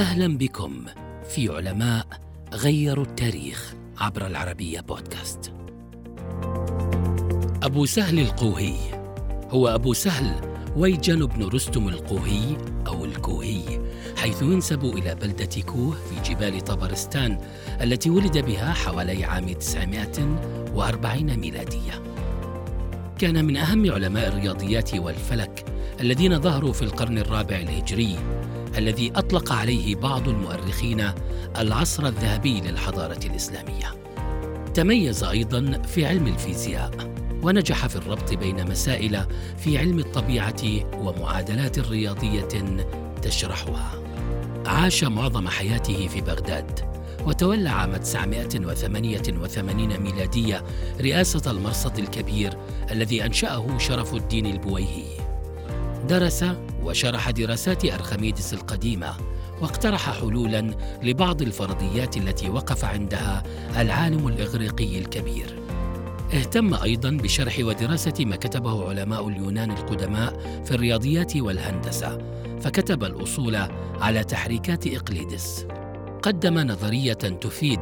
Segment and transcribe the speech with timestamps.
[0.00, 0.84] أهلا بكم
[1.34, 2.06] في علماء
[2.54, 5.52] غيروا التاريخ عبر العربية بودكاست.
[7.62, 8.74] أبو سهل القوهي
[9.50, 10.40] هو أبو سهل
[10.76, 13.80] ويجن بن رستم القوهي أو الكوهي
[14.16, 17.38] حيث ينسب إلى بلدة كوه في جبال طبرستان
[17.80, 22.02] التي ولد بها حوالي عام 940 ميلادية.
[23.18, 25.64] كان من أهم علماء الرياضيات والفلك
[26.00, 28.18] الذين ظهروا في القرن الرابع الهجري
[28.78, 31.10] الذي أطلق عليه بعض المؤرخين
[31.58, 33.94] العصر الذهبي للحضارة الإسلامية.
[34.74, 36.90] تميز أيضا في علم الفيزياء
[37.42, 39.24] ونجح في الربط بين مسائل
[39.58, 40.62] في علم الطبيعة
[40.94, 42.48] ومعادلات رياضية
[43.22, 43.92] تشرحها.
[44.66, 46.80] عاش معظم حياته في بغداد
[47.26, 50.64] وتولى عام 988 ميلادية
[51.00, 52.56] رئاسة المرصد الكبير
[52.90, 55.04] الذي أنشأه شرف الدين البويهي.
[56.08, 56.44] درس
[56.84, 59.14] وشرح دراسات أرخميدس القديمة
[59.60, 63.42] واقترح حلولا لبعض الفرضيات التي وقف عندها
[63.76, 65.60] العالم الإغريقي الكبير.
[66.34, 72.18] اهتم أيضا بشرح ودراسة ما كتبه علماء اليونان القدماء في الرياضيات والهندسة
[72.60, 73.56] فكتب الأصول
[74.00, 75.66] على تحريكات إقليدس
[76.22, 77.80] قدم نظرية تفيد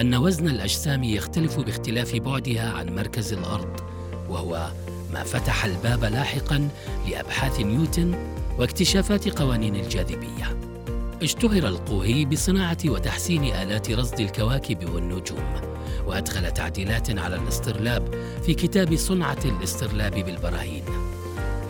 [0.00, 3.80] أن وزن الأجسام يختلف باختلاف بعدها عن مركز الأرض
[4.28, 4.70] وهو
[5.12, 6.68] ما فتح الباب لاحقا
[7.08, 10.58] لأبحاث نيوتن واكتشافات قوانين الجاذبية.
[11.22, 15.54] اشتهر القوهي بصناعة وتحسين آلات رصد الكواكب والنجوم
[16.06, 20.84] وأدخل تعديلات على الاسترلاب في كتاب صنعة الاسترلاب بالبراهين.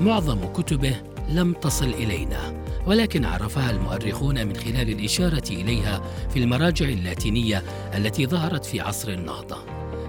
[0.01, 0.97] معظم كتبه
[1.29, 7.63] لم تصل إلينا ولكن عرفها المؤرخون من خلال الإشارة إليها في المراجع اللاتينية
[7.95, 9.59] التي ظهرت في عصر النهضة.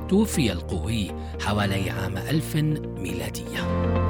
[0.09, 4.08] توفي القوي حوالي عام ألف ميلادية.